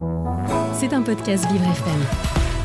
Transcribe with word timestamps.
C'est 0.00 0.94
un 0.94 1.02
podcast 1.02 1.44
Vivre 1.52 1.64
FM. 1.64 2.00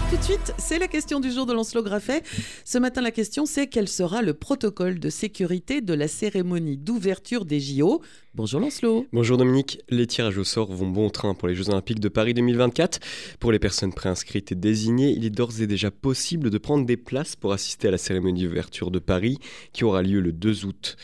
Tout 0.10 0.16
de 0.16 0.24
suite, 0.24 0.54
c'est 0.58 0.80
la 0.80 0.88
question 0.88 1.20
du 1.20 1.30
jour 1.32 1.46
de 1.46 1.52
Lancelot 1.52 1.84
Graffet. 1.84 2.24
Ce 2.64 2.78
matin, 2.78 3.02
la 3.02 3.12
question 3.12 3.46
c'est 3.46 3.68
quel 3.68 3.90
sera 3.90 4.22
le 4.22 4.34
protocole 4.34 5.00
de 5.00 5.10
sécurité 5.10 5.82
de 5.82 5.94
la 5.94 6.08
cérémonie 6.08 6.78
d'ouverture 6.78 7.44
des 7.44 7.60
JO 7.60 8.02
Bonjour 8.36 8.62
Lancelot. 8.62 9.08
Bonjour 9.12 9.38
Dominique. 9.38 9.82
Les 9.90 10.08
tirages 10.08 10.38
au 10.38 10.46
sort 10.46 10.72
vont 10.72 10.88
bon 10.88 11.10
train 11.10 11.34
pour 11.34 11.50
les 11.50 11.56
Jeux 11.56 11.70
Olympiques 11.70 12.00
de 12.00 12.08
Paris 12.08 12.34
2024. 12.34 13.00
Pour 13.42 13.52
les 13.52 13.60
personnes 13.60 13.94
préinscrites 13.94 14.54
et 14.54 14.56
désignées, 14.56 15.12
il 15.12 15.26
est 15.26 15.30
d'ores 15.30 15.60
et 15.60 15.68
déjà 15.68 15.92
possible 15.92 16.50
de 16.50 16.58
prendre 16.58 16.86
des 16.86 16.98
places 16.98 17.36
pour 17.36 17.52
assister 17.52 17.90
à 17.90 17.92
la 17.92 17.98
cérémonie 17.98 18.44
d'ouverture 18.44 18.92
de 18.92 19.00
Paris 19.00 19.40
qui 19.74 19.84
aura 19.84 20.02
lieu 20.04 20.22
le 20.22 20.32
2 20.32 20.66
août 20.66 20.96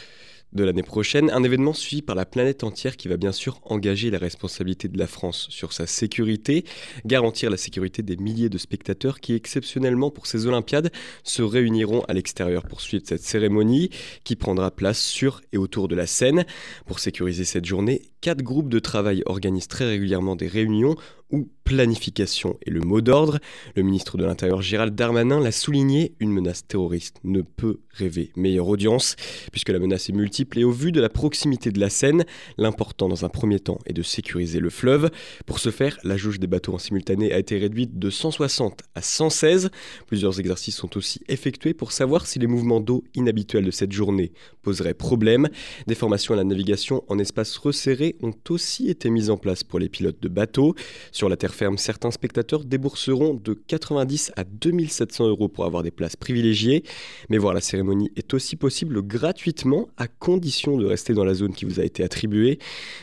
de 0.54 0.63
l'année 0.63 0.83
prochaine, 0.83 1.29
un 1.31 1.43
événement 1.43 1.73
suivi 1.73 2.02
par 2.02 2.15
la 2.15 2.25
planète 2.25 2.63
entière 2.63 2.97
qui 2.97 3.07
va 3.07 3.17
bien 3.17 3.31
sûr 3.31 3.59
engager 3.63 4.11
la 4.11 4.17
responsabilité 4.17 4.88
de 4.88 4.97
la 4.97 5.07
France 5.07 5.47
sur 5.49 5.73
sa 5.73 5.88
sécurité, 5.88 6.66
garantir 7.05 7.49
la 7.49 7.57
sécurité 7.57 8.04
des 8.04 8.17
milliers 8.17 8.49
de 8.49 8.58
spectateurs 8.58 9.20
qui 9.20 9.34
exceptionnellement 9.34 10.11
pour 10.11 10.27
ces 10.27 10.48
Olympiades 10.48 10.91
se 11.23 11.41
réuniront 11.41 12.02
à 12.08 12.13
l'extérieur 12.13 12.63
pour 12.63 12.81
suivre 12.81 13.03
cette 13.05 13.23
cérémonie 13.23 13.89
qui 14.23 14.35
prendra 14.35 14.72
place 14.72 14.99
sur 14.99 15.41
et 15.53 15.58
autour 15.58 15.88
de 15.88 15.95
la 15.95 16.08
scène. 16.08 16.45
Pour 16.86 16.99
sécuriser 16.99 17.45
cette 17.45 17.66
journée, 17.66 18.02
quatre 18.22 18.41
groupes 18.41 18.70
de 18.70 18.80
travail 18.80 19.23
organisent 19.25 19.67
très 19.67 19.86
régulièrement 19.86 20.36
des 20.36 20.47
réunions 20.47 20.95
où 21.31 21.48
planification 21.63 22.58
est 22.66 22.70
le 22.70 22.81
mot 22.81 22.99
d'ordre. 22.99 23.39
Le 23.76 23.84
ministre 23.84 24.17
de 24.17 24.26
l'Intérieur 24.26 24.62
Gérald 24.62 24.94
Darmanin 24.94 25.39
l'a 25.39 25.53
souligné, 25.53 26.13
une 26.20 26.31
menace 26.31 26.67
terroriste 26.67 27.17
ne 27.23 27.41
peut 27.41 27.80
rêver 27.91 28.31
meilleure 28.35 28.67
audience, 28.67 29.16
puisque 29.52 29.70
la 29.70 29.80
menace 29.80 30.09
est 30.09 30.13
multiple 30.13 30.59
et 30.59 30.63
au 30.66 30.72
vu 30.72 30.91
de 30.91 30.99
la 30.99 31.08
proximité 31.08 31.72
de 31.72 31.80
la 31.80 31.89
Seine, 31.89 32.25
l'important 32.58 33.08
dans 33.08 33.23
un 33.23 33.30
premier 33.30 33.59
temps 33.59 33.80
est 33.86 33.94
de 33.94 34.02
sécuriser 34.02 34.59
le 34.59 34.70
fleuve. 34.70 35.12
Pour 35.45 35.59
ce 35.59 35.72
faire, 35.72 35.98
la 36.03 36.17
jauge 36.17 36.39
des 36.39 36.48
bateaux 36.48 36.73
en 36.73 36.77
simultané 36.77 37.31
a 37.31 37.39
été 37.39 37.58
réduite 37.58 37.98
de 37.98 38.09
160 38.09 38.81
à 38.95 39.02
116. 39.02 39.70
Plusieurs 40.08 40.39
exercices 40.39 40.75
sont 40.75 40.98
aussi 40.98 41.22
effectués 41.30 41.73
pour 41.73 41.94
savoir 41.94 42.27
si 42.27 42.39
les 42.39 42.48
mouvements 42.48 42.81
d'eau 42.81 43.03
inhabituels 43.16 43.66
de 43.66 43.72
cette 43.72 43.94
journée 43.94 44.33
poseraient 44.61 44.94
problème. 44.94 45.48
Des 45.88 45.95
formations 45.95 46.33
à 46.33 46.38
la 46.38 46.44
navigation 46.44 47.03
en 47.08 47.17
espace 47.17 47.58
resserré 47.58 48.16
ont 48.22 48.33
aussi 48.50 48.89
été 48.89 49.09
mises 49.09 49.30
en 49.30 49.38
place 49.38 49.64
pour 49.64 49.80
les 49.80 49.88
pilotes 49.88 50.22
de 50.22 50.27
bateaux. 50.27 50.75
Sur 51.22 51.30
la 51.30 51.38
terre 51.38 51.53
ferme, 51.53 51.77
certains 51.77 52.09
spectateurs 52.09 52.64
débourseront 52.64 53.36
de 53.36 53.53
90 53.53 54.31
à 54.38 54.44
2700 54.44 55.27
euros 55.27 55.50
pour 55.50 55.66
avoir 55.66 55.83
des 55.83 55.91
places 55.91 56.16
privilégiées. 56.16 56.81
Mais 57.30 57.38
voir 57.38 57.53
la 57.53 57.61
cérémonie 57.61 58.09
est 58.16 58.33
aussi 58.33 58.55
possible 58.55 59.03
gratuitement 59.03 59.88
à 59.97 60.08
condition 60.08 60.77
de 60.77 60.86
rester 60.88 61.14
dans 61.14 61.23
la 61.23 61.36
zone 61.36 61.53
qui 61.53 61.66
vous 61.66 61.80
a 61.80 61.83
été 61.83 62.03
attribuée. 62.03 62.58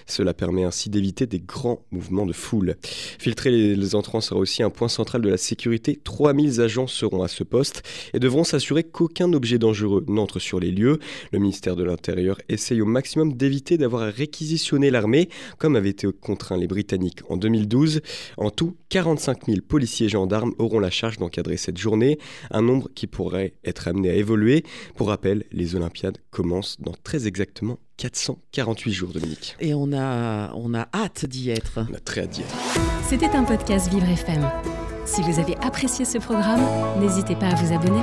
Cela 0.09 0.35
permet 0.35 0.65
ainsi 0.65 0.91
d'éviter 0.91 1.29
des 1.29 1.39
grands 1.39 1.85
mouvements 1.93 2.27
de 2.27 2.33
foule. 2.33 2.75
Filtrer 2.83 3.77
les 3.77 3.95
entrants 3.95 4.21
sera 4.21 4.41
aussi 4.41 4.65
un 4.65 4.71
point 4.71 4.89
central 4.89 5.23
de 5.23 5.29
la 5.29 5.37
sécurité. 5.37 6.01
3000 6.03 6.61
agents 6.61 6.89
seront 6.89 7.23
à 7.23 7.29
ce 7.29 7.45
poste 7.45 7.85
et 8.15 8.19
devront 8.19 8.43
s'assurer 8.43 8.83
qu'aucun 8.83 9.33
objet 9.33 9.61
dangereux 9.61 10.05
n'entre 10.09 10.41
sur 10.41 10.59
les 10.59 10.73
lieux. 10.73 10.99
Le 11.31 11.39
ministère 11.39 11.77
de 11.77 11.85
l'Intérieur 11.85 12.37
essaye 12.49 12.83
au 12.83 12.87
maximum 12.87 13.35
d'éviter 13.35 13.79
d'avoir 13.79 14.03
à 14.03 14.11
réquisitionner 14.11 14.91
l'armée, 14.91 15.29
comme 15.59 15.77
avaient 15.77 15.91
été 15.91 16.09
contraints 16.21 16.57
les 16.57 16.67
Britanniques 16.67 17.21
en 17.29 17.37
2012. 17.37 18.01
En 18.37 18.51
tout, 18.51 18.77
45 18.89 19.47
000 19.47 19.59
policiers 19.67 20.07
et 20.07 20.09
gendarmes 20.09 20.55
auront 20.59 20.81
la 20.81 20.91
charge 20.91 21.19
d'encadrer 21.19 21.57
cette 21.57 21.79
journée, 21.79 22.19
un 22.51 22.63
nombre 22.63 22.89
qui 22.95 23.07
pourrait 23.07 23.55
être 23.65 23.89
amené 23.89 24.11
à 24.11 24.15
évoluer. 24.15 24.65
Pour 24.97 25.09
rappel, 25.09 25.45
les 25.53 25.75
Olympiades 25.75 26.19
commencent 26.31 26.81
dans 26.81 26.95
très 27.05 27.27
exactement 27.27 27.79
448 27.99 28.93
jours, 28.93 29.11
Dominique. 29.11 29.57
Et 29.61 29.75
on 29.75 29.93
a, 29.93 30.53
on 30.55 30.73
a 30.75 30.89
hâte 30.95 31.27
d'y 31.27 31.51
être. 31.51 31.81
On 31.91 31.95
a 31.95 32.01
très 32.01 32.23
hâte 32.23 32.31
d'y 32.31 32.43
être. 32.43 32.57
C'était 33.09 33.27
un 33.27 33.45
podcast 33.45 33.91
Vivre 33.91 34.09
FM. 34.09 34.49
Si 35.05 35.23
vous 35.23 35.41
avez 35.41 35.57
apprécié 35.57 36.05
ce 36.05 36.19
programme, 36.19 36.61
n'hésitez 37.01 37.35
pas 37.35 37.49
à 37.49 37.55
vous 37.55 37.75
abonner. 37.75 38.03